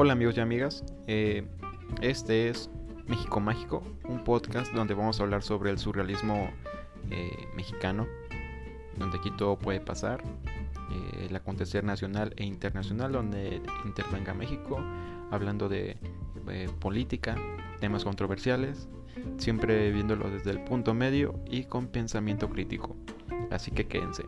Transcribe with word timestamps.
Hola 0.00 0.12
amigos 0.12 0.36
y 0.36 0.40
amigas, 0.40 0.84
eh, 1.08 1.44
este 2.02 2.48
es 2.48 2.70
México 3.08 3.40
Mágico, 3.40 3.82
un 4.08 4.22
podcast 4.22 4.72
donde 4.72 4.94
vamos 4.94 5.18
a 5.18 5.24
hablar 5.24 5.42
sobre 5.42 5.72
el 5.72 5.78
surrealismo 5.80 6.52
eh, 7.10 7.48
mexicano, 7.56 8.06
donde 8.96 9.18
aquí 9.18 9.32
todo 9.32 9.58
puede 9.58 9.80
pasar, 9.80 10.22
eh, 10.22 11.26
el 11.28 11.34
acontecer 11.34 11.82
nacional 11.82 12.32
e 12.36 12.44
internacional, 12.44 13.10
donde 13.10 13.60
intervenga 13.84 14.34
México, 14.34 14.78
hablando 15.32 15.68
de 15.68 15.96
eh, 16.48 16.70
política, 16.78 17.34
temas 17.80 18.04
controversiales, 18.04 18.88
siempre 19.36 19.90
viéndolo 19.90 20.30
desde 20.30 20.52
el 20.52 20.62
punto 20.62 20.94
medio 20.94 21.34
y 21.50 21.64
con 21.64 21.88
pensamiento 21.88 22.48
crítico. 22.48 22.96
Así 23.50 23.72
que 23.72 23.88
quédense. 23.88 24.22